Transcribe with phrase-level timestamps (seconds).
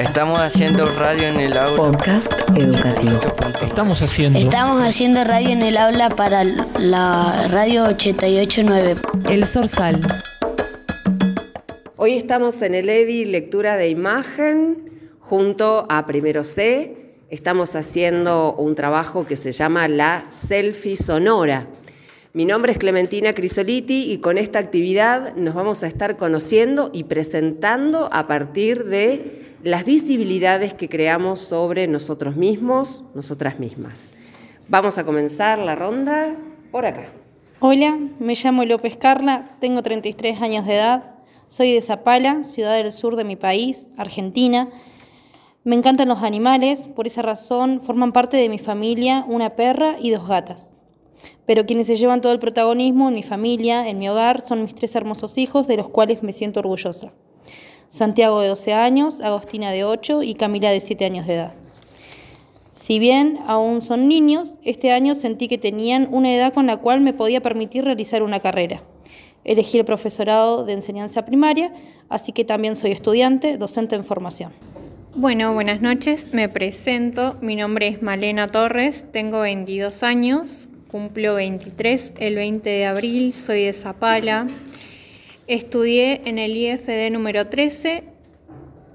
[0.00, 1.76] Estamos haciendo radio en el aula.
[1.76, 3.20] Podcast educativo.
[3.60, 4.38] Estamos haciendo.
[4.38, 8.94] Estamos haciendo radio en el aula para la radio 889.
[9.28, 10.00] El Sorsal.
[11.96, 17.16] Hoy estamos en el EDI Lectura de Imagen junto a Primero C.
[17.28, 21.66] Estamos haciendo un trabajo que se llama La Selfie Sonora.
[22.32, 27.04] Mi nombre es Clementina Crisoliti y con esta actividad nos vamos a estar conociendo y
[27.04, 34.12] presentando a partir de las visibilidades que creamos sobre nosotros mismos, nosotras mismas.
[34.68, 36.34] Vamos a comenzar la ronda
[36.70, 37.12] por acá.
[37.60, 41.14] Hola, me llamo López Carla, tengo 33 años de edad,
[41.46, 44.70] soy de Zapala, ciudad del sur de mi país, Argentina.
[45.62, 50.10] Me encantan los animales, por esa razón forman parte de mi familia una perra y
[50.10, 50.74] dos gatas.
[51.44, 54.74] Pero quienes se llevan todo el protagonismo en mi familia, en mi hogar, son mis
[54.74, 57.12] tres hermosos hijos, de los cuales me siento orgullosa.
[57.90, 61.52] Santiago de 12 años, Agostina de 8 y Camila de 7 años de edad.
[62.72, 67.00] Si bien aún son niños, este año sentí que tenían una edad con la cual
[67.00, 68.82] me podía permitir realizar una carrera.
[69.44, 71.72] Elegí el profesorado de enseñanza primaria,
[72.08, 74.52] así que también soy estudiante, docente en formación.
[75.14, 82.14] Bueno, buenas noches, me presento, mi nombre es Malena Torres, tengo 22 años, cumplo 23
[82.18, 84.48] el 20 de abril, soy de Zapala,
[85.50, 88.04] Estudié en el IFD número 13,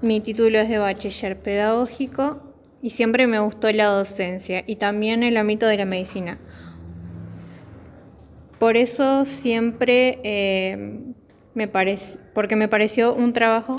[0.00, 2.40] mi título es de bachiller pedagógico
[2.80, 6.38] y siempre me gustó la docencia y también el ámbito de la medicina.
[8.58, 11.02] Por eso siempre eh,
[11.52, 13.76] me parece, porque me pareció un trabajo.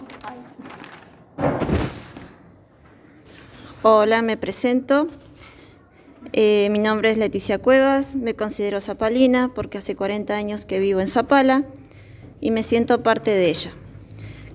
[3.82, 5.08] Hola, me presento.
[6.32, 11.00] Eh, mi nombre es Leticia Cuevas, me considero zapalina porque hace 40 años que vivo
[11.00, 11.66] en Zapala
[12.42, 13.74] y me siento parte de ella.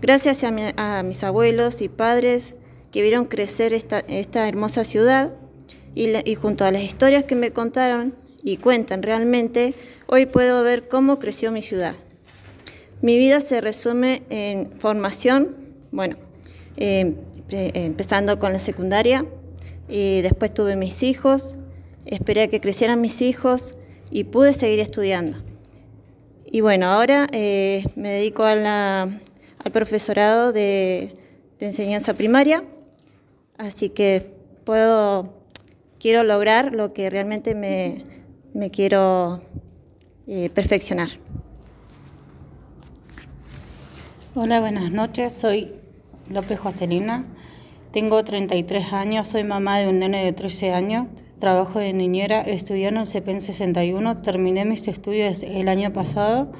[0.00, 2.56] Gracias a, mis abuelos y padres
[2.90, 5.34] que vieron crecer esta, hermosa ciudad
[5.94, 9.74] y, junto a las historias que me contaron y cuentan realmente,
[10.06, 11.94] hoy puedo ver cómo creció mi ciudad.
[13.00, 15.56] Mi vida se resume en formación,
[15.92, 16.16] bueno,
[16.76, 17.14] em,
[17.50, 19.24] empezando con la secundaria,
[19.88, 21.58] y después tuve mis hijos,
[22.06, 23.76] esperé a que crecieran mis hijos
[24.10, 25.51] y pude seguir estudiando.
[26.54, 29.22] Y bueno, ahora eh, me dedico al
[29.72, 31.16] profesorado de,
[31.60, 32.62] enseñanza primaria,
[33.56, 35.32] así que puedo,
[35.98, 39.40] quiero lograr lo que realmente me, quiero
[40.26, 41.08] eh, perfeccionar.
[44.34, 45.72] Hola, buenas noches, soy
[46.28, 47.24] López Joselina,
[47.92, 51.06] tengo 33 años, soy mamá de un nene de 13 años,
[51.42, 56.52] trabajo de niñera, estudié en el CPN 61, terminé mis estudios el año pasado,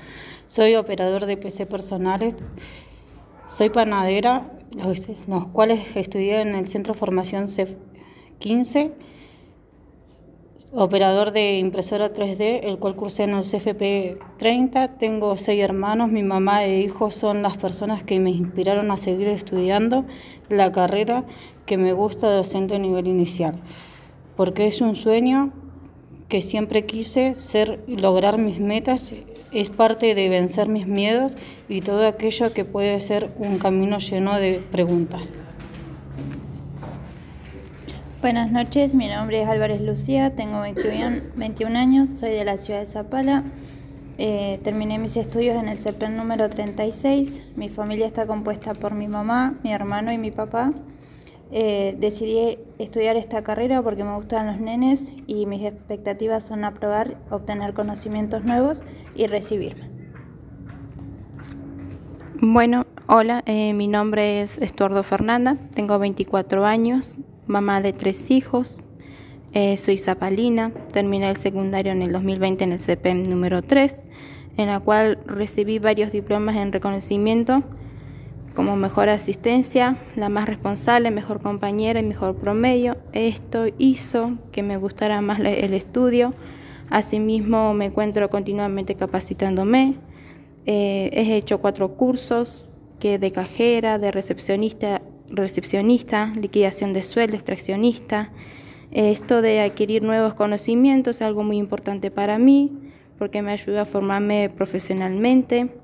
[0.48, 2.34] soy operador de PC personales,
[3.47, 7.76] soy panadera, los, cuales estudié en el Centro Formación CEF
[8.41, 8.91] 15,
[10.72, 16.25] operador de impresora 3D, el cual cursé en el CFP 30, tengo seis hermanos, mi
[16.25, 20.06] mamá e hijos son las personas que me inspiraron a seguir estudiando
[20.49, 21.25] la carrera
[21.66, 23.54] que me gusta docente a nivel inicial
[24.43, 25.53] porque es un sueño
[26.29, 29.13] que siempre quise ser lograr mis metas,
[29.53, 31.35] es parte de vencer mis miedos
[31.69, 35.31] y todo aquello que puede ser un camino lleno de preguntas.
[38.21, 42.87] Buenas noches, mi nombre es Álvarez Lucía, tengo 21, años, soy de la ciudad de
[42.87, 43.45] Zapala.
[44.19, 47.47] Eh, terminé mis estudios en el CEPEN número 36.
[47.55, 50.73] Mi familia está compuesta por mi mamá, mi hermano y mi papá.
[51.55, 57.19] Eh, decidí estudiar esta carrera porque me gustan los nenes y mis expectativas son aprobar,
[57.29, 58.83] obtener conocimientos nuevos
[59.15, 59.91] y recibirme.
[62.41, 68.83] Bueno, hola, eh, mi nombre es Estuardo Fernanda, tengo 24 años, mamá de tres hijos,
[69.53, 74.07] eh, soy zapalina, terminé el secundario en el 2020 en el CPM número 3,
[74.57, 77.62] en la cual recibí varios diplomas en reconocimiento
[78.55, 82.97] como mejor asistencia, la más responsable, mejor compañera y mejor promedio.
[83.12, 86.35] Esto hizo que me gustara más el estudio.
[86.91, 89.97] Asimismo, me encuentro continuamente capacitándome.
[90.67, 92.69] Eh, he hecho cuatro cursos
[93.00, 98.31] que de cajera, de recepcionista, recepcionista, liquidación de sueldo, extraccionista.
[98.91, 102.71] Esto de adquirir nuevos conocimientos es algo muy importante para mí
[103.19, 105.81] porque me ayuda a formarme profesionalmente.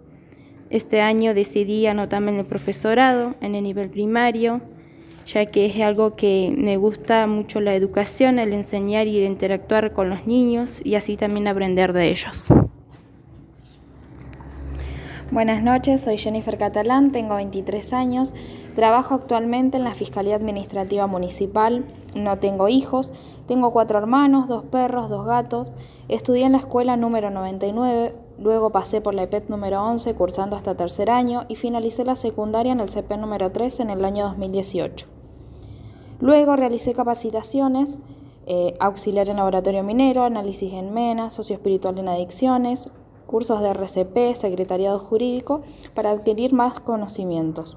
[0.71, 4.61] Este año decidí anotarme en el profesorado, en el nivel primario,
[5.27, 9.93] ya que es algo que me gusta mucho la educación, el enseñar y el interactuar
[9.93, 12.47] con los niños y así también aprender de ellos.
[15.31, 18.33] Buenas noches, soy Jennifer Catalán, tengo 23 años,
[18.79, 21.85] Trabajo actualmente en la Fiscalía Administrativa Municipal,
[22.15, 23.13] no tengo hijos,
[23.49, 25.73] tengo cuatro hermanos, dos perros, dos gatos,
[26.07, 30.77] estudié en la escuela número 99, luego pasé por la EPET número 11 cursando hasta
[30.77, 35.07] tercer año y finalicé la secundaria en el CP número 3 en el año 2018.
[36.21, 37.99] Luego realicé capacitaciones,
[38.47, 42.91] eh, auxiliar en laboratorio minero, análisis en MENA, socio espiritual en adicciones,
[43.27, 45.63] cursos de RCP, secretariado jurídico,
[45.95, 47.77] para adquirir más conocimientos.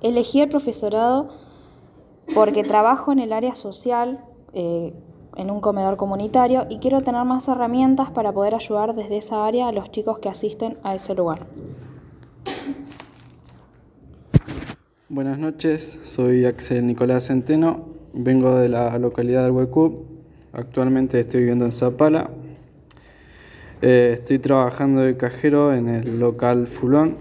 [0.00, 1.28] Elegí el profesorado
[2.34, 4.24] porque trabajo en el área social,
[4.54, 4.94] eh,
[5.36, 9.68] en un comedor comunitario, y quiero tener más herramientas para poder ayudar desde esa área
[9.68, 11.46] a los chicos que asisten a ese lugar.
[15.08, 20.04] Buenas noches, soy Axel Nicolás Centeno, vengo de la localidad del Huecú,
[20.52, 22.30] actualmente estoy viviendo en Zapala,
[23.82, 27.16] eh, estoy trabajando de cajero en el local Fulón.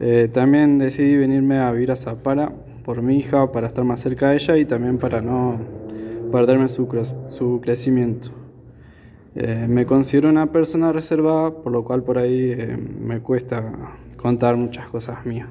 [0.00, 2.50] Eh, también decidí venirme a vivir a Zapala
[2.82, 5.58] por mi hija, para estar más cerca de ella y también para no
[6.34, 6.88] perderme su,
[7.26, 8.32] su crecimiento.
[9.36, 12.56] Eh, me considero una persona reservada, por lo cual por ahí
[13.00, 13.72] me cuesta
[14.16, 15.46] contar muchas cosas mías.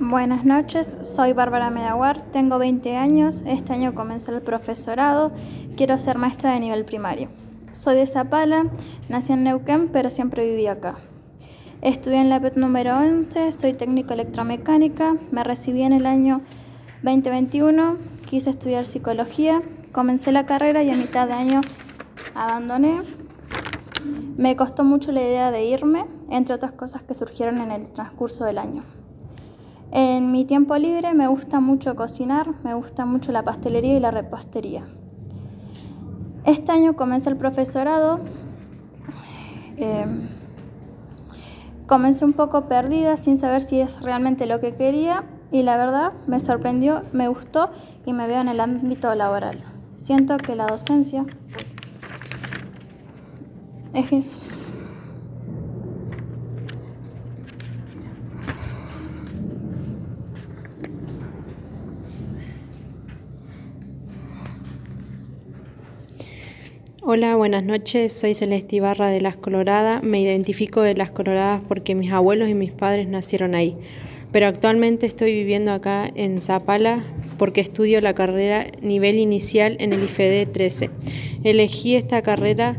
[0.00, 5.32] Buenas noches, soy Bárbara Medaguar, tengo 20 años, este año comencé el profesorado,
[5.76, 7.28] quiero ser maestra de nivel primario.
[7.74, 8.70] Soy de Zapala,
[9.10, 10.94] nací en Neuquén, pero siempre viví acá.
[11.82, 16.40] Estudié en la PET número 11, soy técnico electromecánica, me recibí en el año
[17.02, 19.60] 2021, quise estudiar psicología,
[19.92, 21.60] comencé la carrera y a mitad de año
[22.34, 23.02] abandoné.
[24.36, 28.44] Me costó mucho la idea de irme, entre otras cosas que surgieron en el transcurso
[28.44, 28.82] del año.
[29.92, 34.10] En mi tiempo libre me gusta mucho cocinar, me gusta mucho la pastelería y la
[34.10, 34.86] repostería.
[36.44, 38.20] Este año comencé el profesorado.
[39.76, 40.28] Em,
[41.86, 46.12] comencé un poco perdida sin saber si es realmente lo que quería y la verdad
[46.26, 47.70] me sorprendió, me gustó
[48.04, 49.62] y me veo en el ámbito laboral.
[49.96, 51.24] Siento que la docencia
[53.94, 54.48] es
[67.08, 68.12] Hola, buenas noches.
[68.12, 70.02] Soy Celeste Ibarra de Las Coloradas.
[70.02, 73.78] Me identifico de Las Coloradas porque mis abuelos y mis padres nacieron ahí.
[74.32, 77.04] Pero actualmente estoy viviendo acá en Zapala
[77.38, 80.90] porque estudio la carrera nivel inicial en el IFED 13.
[81.44, 82.76] Elegí esta carrera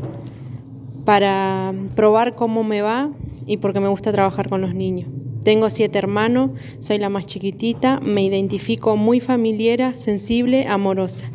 [1.06, 3.12] para probar cómo me va
[3.46, 5.10] y porque me gusta trabajar con los niños.
[5.44, 11.32] Tengo siete hermanos, soy la más chiquitita, me identifico muy familiar, sensible, amorosa.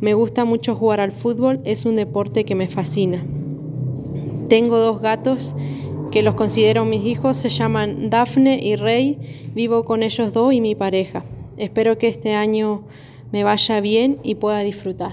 [0.00, 3.24] Me gusta mucho jugar al fútbol, es un deporte que me fascina.
[4.48, 5.56] Tengo dos gatos
[6.10, 10.60] que los considero mis hijos, se llaman Dafne y Rey, vivo con ellos dos y
[10.60, 11.24] mi pareja.
[11.56, 12.82] Espero que este año
[13.30, 15.12] me vaya bien y pueda disfrutar.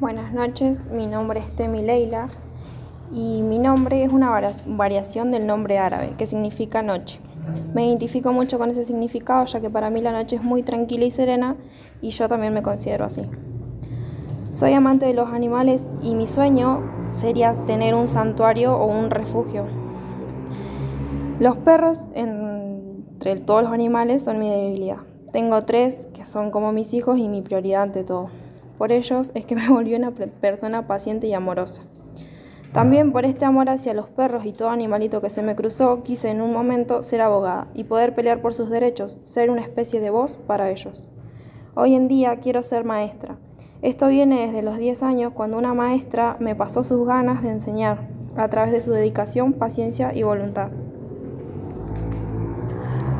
[0.00, 2.28] Buenas noches, mi nombre es Temi Leila
[3.12, 4.30] y mi nombre es una
[4.66, 7.20] variación del nombre árabe que significa noche.
[7.74, 11.04] Me identifico mucho con ese significado, ya que para mí la noche es muy tranquila
[11.04, 11.56] y serena
[12.00, 13.22] y yo también me considero así.
[14.50, 19.66] Soy amante de los animales y mi sueño sería tener un santuario o un refugio.
[21.38, 24.98] Los perros, entre todos los animales, son mi debilidad.
[25.32, 28.28] Tengo tres que son como mis hijos y mi prioridad ante todo.
[28.78, 31.82] Por ellos es que me volví una persona paciente y amorosa.
[32.72, 36.30] También por este amor hacia los perros y todo animalito que se me cruzó, quise
[36.30, 40.08] en un momento ser abogada y poder pelear por sus derechos, ser una especie de
[40.08, 41.06] voz para ellos.
[41.74, 43.36] Hoy en día quiero ser maestra.
[43.82, 48.08] Esto viene desde los 10 años cuando una maestra me pasó sus ganas de enseñar
[48.36, 50.70] a través de su dedicación, paciencia y voluntad.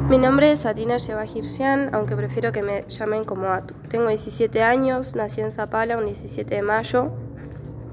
[0.09, 3.75] Mi nombre es Satina Yevahirsian, aunque prefiero que me llamen como Atu.
[3.89, 7.13] Tengo 17 años, nací en Zapala un 17 de mayo,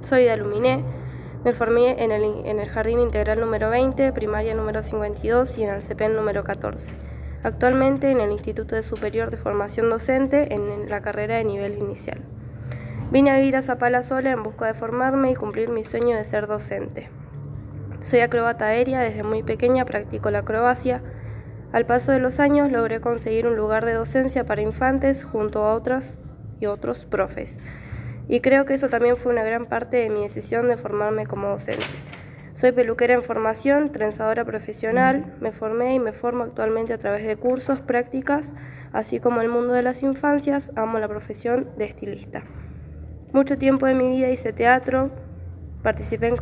[0.02, 0.84] soy de Aluminé
[1.46, 6.14] me formé en el, Jardín Integral número 20, primaria número 52 y en el CPEN
[6.14, 6.96] número 14.
[7.44, 12.22] Actualmente en el Instituto de Superior de Formación Docente en la carrera de nivel inicial.
[13.12, 16.24] Vine a vivir a Zapala sola en busca de formarme y cumplir mi sueño de
[16.24, 17.10] ser docente.
[18.00, 21.02] Soy acrobata aérea, desde muy pequeña practico la acrobacia.
[21.72, 25.74] Al paso de los años logré conseguir un lugar de docencia para infantes junto a
[25.74, 26.20] otras
[26.60, 27.60] y otros profes
[28.30, 31.50] y creo que eso también fue una gran parte de mi decisión de formarme como
[31.50, 31.86] docente.
[32.54, 37.38] Soy peluquera en formación, trenzadora profesional, me formé y me formo actualmente a través de
[37.38, 38.54] cursos, prácticas,
[38.94, 42.44] así como el mundo de las infancias, amo la profesión de estilista.
[43.32, 45.12] Mucho tiempo de mi vida hice teatro,
[45.84, 46.36] Participé en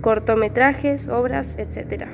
[0.00, 2.04] cortometrajes, obras, etc.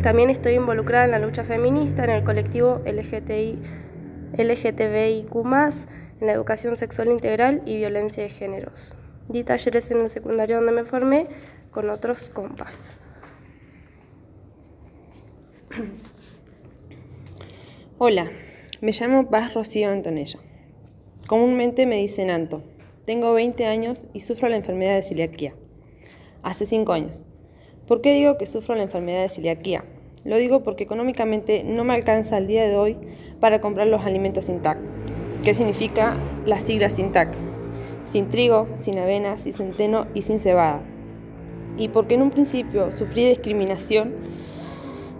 [0.00, 3.64] También estoy involucrada en la lucha feminista, en el colectivo LGTBIQ,
[6.20, 8.94] en la educación sexual integral y violencia de géneros.
[9.28, 11.26] Di talleres en el secundario donde me formé
[11.72, 12.94] con otros compas.
[17.98, 18.30] Hola,
[18.80, 20.38] me llamo Paz Rocío Antonella.
[21.26, 22.62] Comúnmente me dicen Anto.
[23.04, 25.56] Tengo 20 años y sufro la enfermedad de celiaquía.
[26.44, 27.24] Hace 5 años.
[27.88, 29.84] ¿Por qué digo que sufro la enfermedad de celiaquía?
[30.24, 32.96] Lo digo porque económicamente no me alcanza al día de hoy
[33.40, 34.78] para comprar los alimentos sin TAC.
[35.42, 36.16] ¿Qué significa
[36.46, 37.34] las siglas sin TAC?
[38.06, 40.82] Sin trigo, sin avena, sin centeno y sin cebada.
[41.76, 44.14] Y porque en un principio sufrí discriminación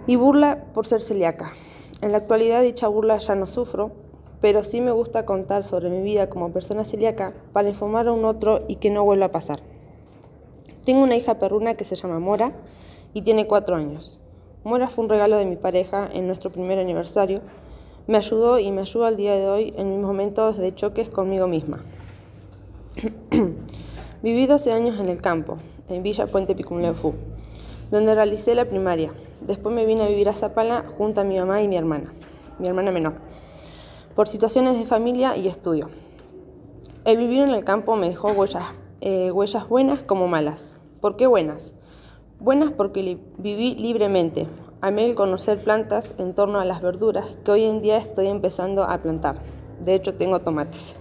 [0.07, 1.53] y burla por ser celíaca.
[2.01, 4.02] En la actualidad dicha burla ya no sufro,
[4.43, 8.25] pero sí me gusta contar sobre mi vida como persona celíaca para informar a un
[8.25, 9.61] otro y que no vuelva a pasar.
[10.83, 12.51] Tengo una hija perruna que se llama Mora
[13.13, 14.19] y tiene cuatro años.
[14.65, 17.39] Mora fue un regalo de mi pareja en nuestro primer aniversario
[18.05, 21.47] me ayudó y me ayuda al día de hoy en mis momentos de choques conmigo
[21.47, 21.85] misma.
[24.21, 25.57] Viví 12 años en el campo,
[25.87, 27.13] en Villa Puente Picumleufú,
[27.91, 29.13] donde realicé la primaria.
[29.39, 32.13] Después me vine a vivir a Zapala junto a mi mamá y mi hermana,
[32.59, 33.13] mi hermana menor,
[34.15, 35.89] por situaciones de familia y estudio.
[37.05, 38.63] El vivir en el campo me dejó huellas,
[39.01, 40.73] eh, huellas buenas como malas.
[41.01, 41.73] ¿Por qué buenas?
[42.39, 44.47] Buenas porque viví libremente,
[44.85, 48.83] Amé el conocer plantas en torno a las verduras que hoy en día estoy empezando
[48.83, 49.37] a plantar.
[49.79, 50.93] De hecho, tengo tomates.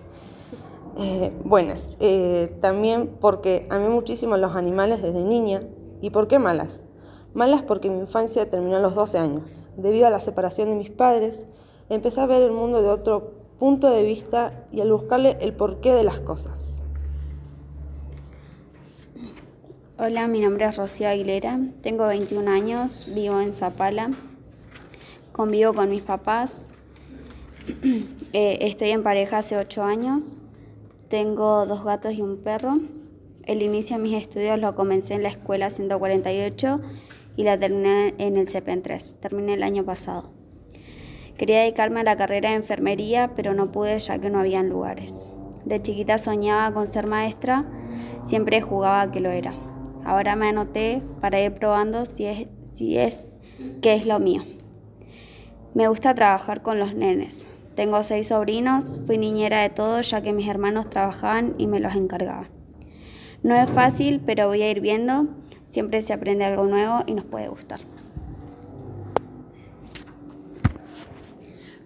[1.00, 1.90] Eh, buenas.
[1.98, 5.64] Eh, también porque amé muchísimo los animales desde niña.
[6.00, 6.84] ¿Y por qué malas?
[7.34, 9.64] Malas porque mi infancia terminó a los 12 años.
[9.76, 11.46] Debido a la separación de mis padres,
[11.94, 15.92] empecé a ver el mundo de otro punto de vista y al buscarle el porqué
[15.92, 16.82] de las cosas.
[19.98, 24.10] Hola, mi nombre es Rocío Aguilera, tengo 21 años, vivo en Zapala,
[25.32, 26.70] convivo con mis papás,
[28.32, 30.36] eh, estoy en pareja hace 8 años,
[31.08, 32.72] tengo dos gatos y un perro.
[33.44, 36.80] El inicio de mis estudios lo comencé en la escuela 148
[37.36, 40.31] y la terminé en el CPN 3, terminé el año pasado.
[41.36, 45.22] Quería dedicarme a la carrera de enfermería, pero no pude ya que no habían lugares.
[45.64, 47.64] De chiquita soñaba con ser maestra,
[48.24, 49.54] siempre jugaba que lo era.
[50.04, 53.28] Ahora me anoté para ir probando si es, si es
[53.80, 54.42] que es lo mío.
[55.74, 57.46] Me gusta trabajar con los nenes.
[57.74, 61.94] Tengo seis sobrinos, fui niñera de todos ya que mis hermanos trabajaban y me los
[61.94, 62.48] encargaba.
[63.42, 65.28] No es fácil, pero voy a ir viendo.
[65.68, 67.80] Siempre se aprende algo nuevo y nos puede gustar.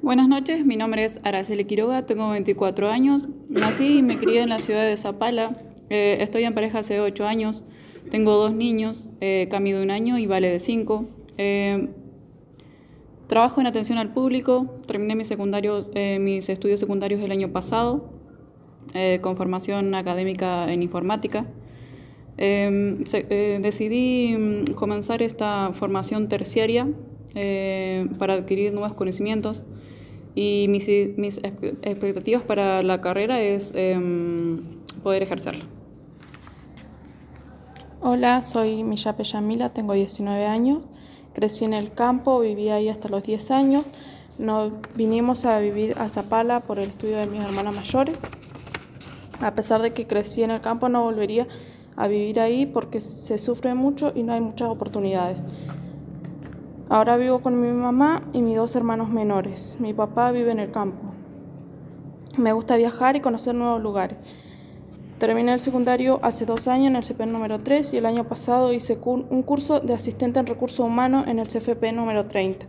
[0.06, 3.26] Buenas noches, mi nombre es Araceli Quiroga, tengo 24 años.
[3.48, 5.56] Nací y me crié en la ciudad de Zapala.
[5.90, 7.64] Eh, estoy en pareja hace 8 años.
[8.08, 11.06] Tengo dos niños, eh, Cami de un año y Vale de cinco.
[11.38, 11.88] Eh,
[13.26, 18.08] trabajo en atención al público, terminé mis, secundarios, eh, mis estudios secundarios el año pasado,
[18.94, 21.46] eh, con formación académica en informática.
[22.38, 26.86] decidí mm, comenzar esta formación terciaria
[28.18, 29.64] para adquirir nuevos conocimientos
[30.36, 34.62] y mis, mis expectativas para la carrera es em,
[35.02, 35.64] poder ejercerla.
[38.02, 40.86] Hola, soy Miyape Yamila, tengo 19 años.
[41.32, 43.86] Crecí en el campo, viví ahí hasta los 10 años.
[44.38, 48.20] Nos vinimos a vivir a Zapala por el estudio de mis hermanas mayores.
[49.40, 51.48] A pesar de que crecí en el campo, no volvería
[51.96, 55.42] a vivir ahí porque se sufre mucho y no hay muchas oportunidades.
[56.88, 59.76] Ahora vivo con mi mamá y mis dos hermanos menores.
[59.80, 61.12] Mi papá vive en el campo.
[62.38, 64.36] Me gusta viajar y conocer nuevos lugares.
[65.18, 68.72] Terminé el secundario hace dos años en el CP número 3 y el año pasado
[68.72, 72.66] hice un curso de asistente en recursos humanos en el CFP número 30.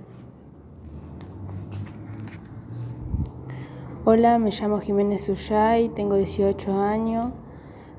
[4.06, 7.34] Hola, me llamo Jiménez Uyay, tengo 18 años.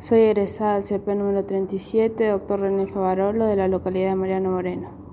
[0.00, 5.07] Soy egresada del CP número 37, doctor René Favarolo, de la localidad de Mariano Moreno.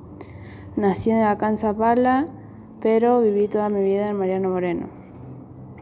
[0.77, 2.27] Nací acá en Zapala,
[2.81, 4.87] pero viví toda mi vida en Mariano Moreno.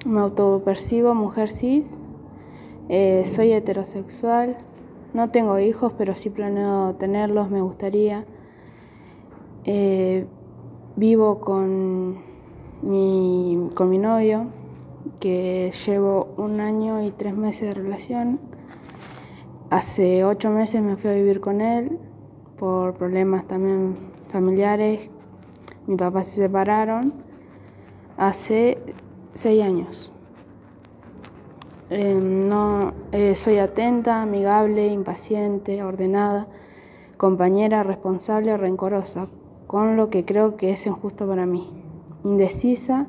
[0.06, 1.98] Me autopercibo mujer cis
[2.90, 4.58] eh, soy heterosexual,
[5.14, 8.26] no tengo hijos, pero sí planeo tenerlos, me gustaría.
[9.66, 10.28] Eh,
[10.96, 12.18] vivo con
[12.82, 14.48] mi, con mi novio,
[15.20, 18.40] que llevo un año y tres meses de relación.
[19.70, 21.98] Hace ocho meses me fui a vivir con él
[22.60, 23.96] por problemas también
[24.34, 25.10] familiares.
[25.88, 27.14] Mi papá se separaron
[28.18, 28.80] hace
[29.34, 30.12] seis años.
[31.90, 36.48] Em, no, eh, soy atenta, amigable, impaciente, ordenada,
[37.18, 39.28] compañera, responsable, rencorosa,
[39.68, 41.70] con lo que creo que es injusto para mí.
[42.24, 43.06] Indecisa,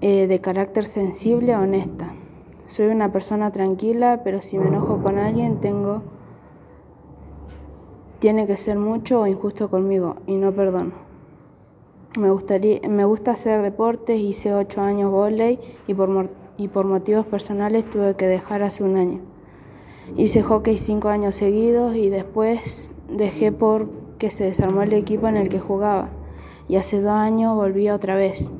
[0.00, 2.14] eh, de carácter sensible, honesta.
[2.64, 6.15] Soy una persona tranquila, pero si me enojo con alguien tengo
[8.26, 10.90] tiene que ser mucho o injusto conmigo y no perdono.
[12.18, 16.28] Me, gustaría, me gusta hacer deportes, hice ocho años volei y por,
[16.58, 19.20] y por motivos personales tuve que dejar hace un año.
[20.16, 25.48] Hice hockey cinco años seguidos y después dejé porque se desarmó el equipo en el
[25.48, 26.08] que jugaba
[26.66, 28.50] y hace dos años volví otra vez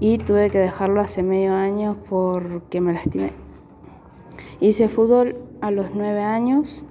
[0.00, 3.30] y tuve que dejarlo hace medio año porque me lastimé.
[4.58, 6.84] Hice fútbol a los nueve años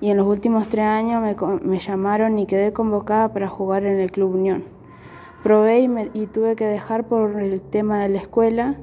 [0.00, 1.22] y en los últimos tres años
[1.62, 4.64] me, llamaron y quedé convocada para jugar en el Club Unión.
[5.42, 5.80] Probé
[6.14, 8.76] y, tuve que dejar por el tema de la escuela,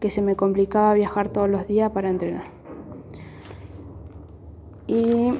[0.00, 2.44] que se me complicaba viajar todos los días para entrenar.
[4.86, 5.32] Y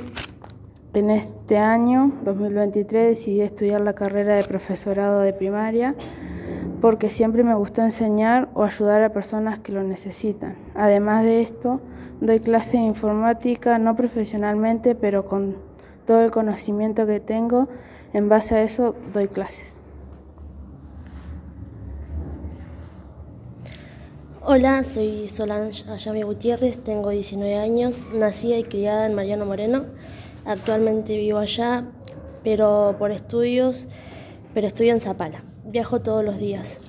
[0.95, 5.95] en este año, 2023, decidí estudiar la carrera de profesorado de primaria
[6.81, 10.57] porque siempre me gustó enseñar o ayudar a personas que lo necesitan.
[10.75, 11.81] Además de esto,
[12.21, 15.57] Doy clases de informática, no profesionalmente, pero con
[16.07, 17.69] todo el conocimiento que tengo,
[18.15, 19.81] en base a eso doy clases.
[24.41, 29.85] Hola, soy Solange Ayami Gutiérrez, tengo 19 años, nacida y criada en Mariano Moreno.
[30.47, 31.85] Actualmente vivo allá,
[32.43, 33.89] pero por estudios,
[34.55, 35.43] pero estudio en Zapala.
[35.77, 36.81] Viajo todos los días.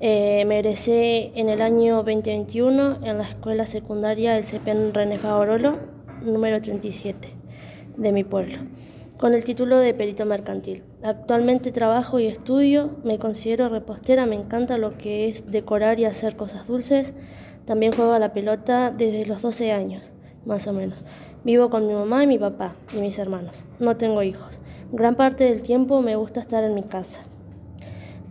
[0.00, 5.76] Eh, me egresé en el año 2021 en la escuela secundaria del CEPEN René Favorolo,
[6.24, 7.28] número 37,
[7.98, 8.56] de mi pueblo,
[9.18, 10.82] con el título de perito mercantil.
[11.02, 16.34] Actualmente trabajo y estudio, me considero repostera, me encanta lo que es decorar y hacer
[16.34, 17.12] cosas dulces.
[17.66, 20.14] También juego a la pelota desde los 12 años,
[20.46, 21.04] más o menos.
[21.44, 23.66] Vivo con mi mamá y mi papá y mis hermanos.
[23.78, 24.62] No tengo hijos.
[24.90, 27.24] Gran parte del tiempo me gusta estar en mi casa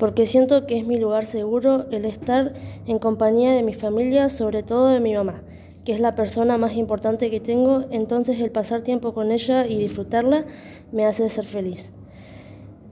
[0.02, 2.56] porque siento que es mi lugar seguro el estar
[2.88, 5.44] en compañía de mi familia, sobre todo de mi mamá,
[5.86, 9.78] que es la persona más importante que tengo, entonces el pasar tiempo con ella y
[9.78, 10.46] disfrutarla
[10.92, 11.94] me hace ser feliz.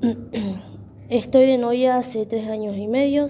[1.10, 3.28] Estoy de novia hace tres años y medio,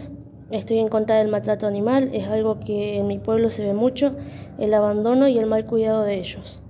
[0.51, 4.13] estoy en contra del maltrato animal, es algo que en mi pueblo se ve mucho,
[4.57, 6.61] el abandono y el mal cuidado de ellos.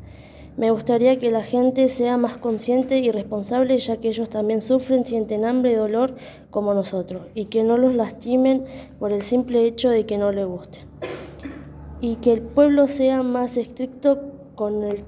[0.60, 5.06] Me gustaría que la gente sea más consciente y responsable, ya que ellos también sufren,
[5.06, 6.16] sienten hambre y dolor
[6.52, 8.66] como nosotros, y que no los lastimen
[9.00, 10.80] por el simple hecho de que no les guste.
[12.02, 15.06] Y que el pueblo sea más estricto con el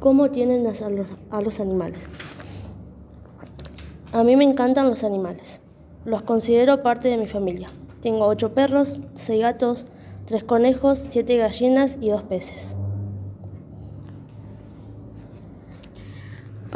[0.00, 2.08] cómo tienen a los, a los animales.
[4.12, 5.60] A mí me encantan los animales.
[6.06, 7.68] Los considero parte de mi familia.
[8.00, 9.84] Tengo ocho perros, seis gatos,
[10.24, 12.74] tres conejos, siete gallinas y dos peces.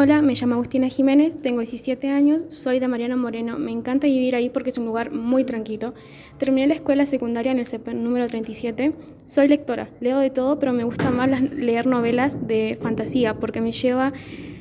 [0.00, 3.58] Hola, me llamo Agustina Jiménez, tengo 17 años, soy de Mariano Moreno.
[3.58, 5.92] Me encanta vivir ahí porque es un lugar muy tranquilo.
[6.38, 8.92] Terminé la escuela secundaria en el CEP número 37.
[9.26, 13.72] Soy lectora, leo de todo, pero me gusta más leer novelas de fantasía porque me
[13.72, 14.12] lleva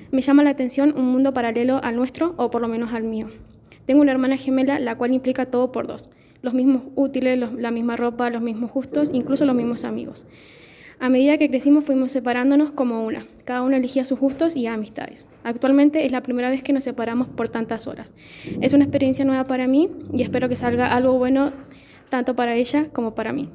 [0.10, 3.28] me llama la atención un mundo paralelo al nuestro o por lo menos al mío.
[3.86, 6.10] Tengo una hermana gemela la cual implica todo por dos.
[6.42, 10.26] Los mismos útiles, la misma ropa, los mismos gustos, incluso los mismos amigos.
[11.00, 13.28] A medida que crecimos fuimos separándonos como una.
[13.46, 15.28] Cada uno elegía sus gustos y amistades.
[15.44, 18.16] Actualmente es la primera vez que nos separamos por tantas horas.
[18.62, 21.52] Es una experiencia nueva para mí y espero que salga algo bueno
[22.10, 23.52] tanto para ella como para mí.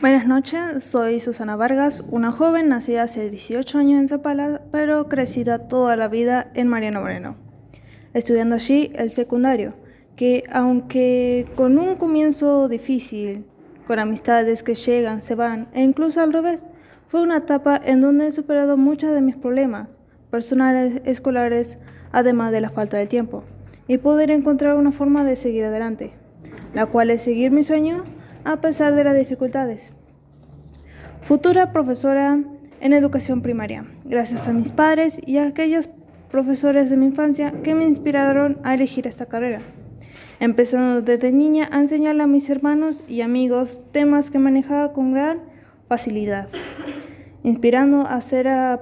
[0.00, 5.68] Buenas noches, soy Susana Vargas, una joven nacida hace 18 años en Zapala, pero crecida
[5.68, 7.36] toda la vida en Mariano Moreno,
[8.12, 9.74] estudiando allí el secundario,
[10.14, 13.46] que aunque con un comienzo difícil,
[13.86, 16.66] con amistades que llegan, se van, e incluso al revés.
[17.08, 19.88] Fue una etapa en donde he superado muchos de mis problemas
[20.30, 21.78] personales, escolares,
[22.10, 23.44] además de la falta de tiempo,
[23.86, 26.12] y poder encontrar una forma de seguir adelante,
[26.74, 28.04] la cual es seguir mi sueño
[28.44, 29.92] a pesar de las dificultades.
[31.22, 32.40] Futura profesora
[32.80, 35.88] en educación primaria, gracias a mis padres y a aquellos
[36.30, 39.60] profesores de mi infancia que me inspiraron a elegir esta carrera
[40.40, 45.42] empezando desde niña a a mis hermanos y amigos temas que manejaba con gran
[45.88, 46.48] facilidad,
[47.42, 48.80] inspirando a ser, a,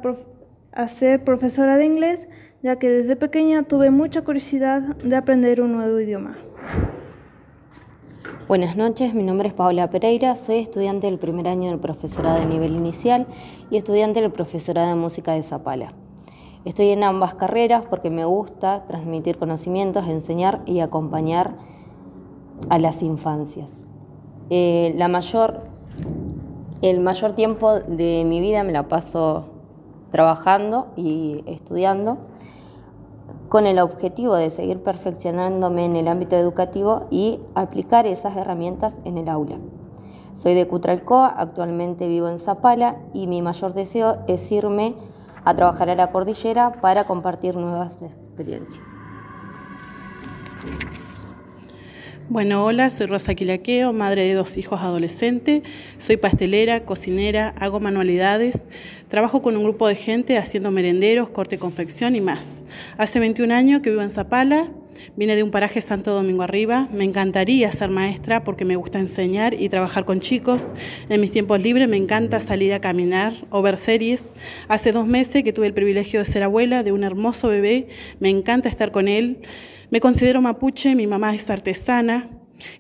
[0.88, 2.28] ser profesora de inglés,
[2.62, 6.36] ya que desde pequeña tuve mucha curiosidad de aprender un nuevo idioma.
[8.48, 12.46] Buenas noches, mi nombre es Paola Pereira, soy estudiante del primer año del profesorado de
[12.46, 13.26] nivel inicial
[13.70, 15.94] y estudiante del profesorado de música de Zapala.
[16.64, 21.54] Estoy en ambas carreras porque me gusta transmitir conocimientos, enseñar y acompañar
[22.68, 23.72] a las infancias.
[24.48, 24.96] Eh,
[26.82, 29.46] el mayor tiempo de mi vida me la paso
[30.10, 32.18] trabajando y estudiando
[33.48, 39.18] con el objetivo de seguir perfeccionándome en el ámbito educativo y aplicar esas herramientas en
[39.18, 39.56] el aula.
[40.32, 44.94] Soy de Cutralcoa, actualmente vivo en Zapala y mi mayor deseo es irme
[45.44, 48.84] a trabajar a la cordillera para compartir nuevas experiencias.
[52.32, 55.60] Bueno, hola, soy Rosa Quilaqueo, madre de dos hijos adolescentes.
[55.98, 58.68] Soy pastelera, cocinera, hago manualidades.
[59.08, 62.64] Trabajo con un grupo de gente haciendo merenderos, corte confección y más.
[62.96, 64.70] Hace 21 años que vivo en Zapala.
[65.14, 66.88] Vine de un paraje Santo Domingo Arriba.
[66.90, 70.68] Me encantaría ser maestra porque me gusta enseñar y trabajar con chicos.
[71.10, 74.32] En mis tiempos libres me encanta salir a caminar o ver series.
[74.68, 77.88] Hace dos meses que tuve el privilegio de ser abuela de un hermoso bebé.
[78.20, 79.42] Me encanta estar con él.
[79.92, 82.24] Me considero mapuche, mi mamá es artesana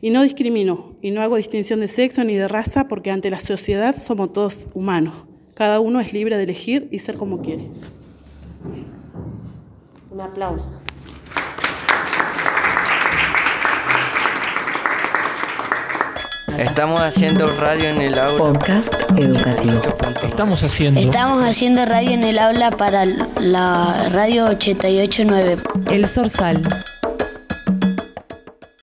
[0.00, 3.38] y no discrimino y no hago distinción de sexo ni de raza porque ante la
[3.38, 5.26] sociedad somos todos humanos.
[5.52, 7.68] Cada uno es libre de elegir y ser como quiere.
[10.10, 10.80] Un aplauso.
[16.56, 18.38] Estamos haciendo radio en el aula.
[18.38, 19.82] Podcast educativo.
[20.22, 20.98] Estamos haciendo.
[20.98, 25.62] Estamos haciendo radio en el aula para la radio 889.
[25.90, 26.62] El Sorsal.